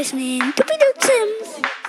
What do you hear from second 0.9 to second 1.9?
Sims.